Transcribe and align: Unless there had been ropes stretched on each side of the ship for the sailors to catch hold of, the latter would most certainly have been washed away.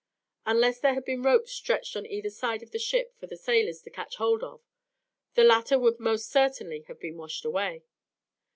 Unless 0.47 0.79
there 0.79 0.95
had 0.95 1.05
been 1.05 1.21
ropes 1.21 1.51
stretched 1.51 1.95
on 1.95 2.07
each 2.07 2.25
side 2.33 2.63
of 2.63 2.71
the 2.71 2.79
ship 2.79 3.13
for 3.19 3.27
the 3.27 3.37
sailors 3.37 3.83
to 3.83 3.91
catch 3.91 4.15
hold 4.15 4.43
of, 4.43 4.63
the 5.35 5.43
latter 5.43 5.77
would 5.77 5.99
most 5.99 6.27
certainly 6.31 6.79
have 6.87 6.99
been 6.99 7.17
washed 7.17 7.45
away. 7.45 7.83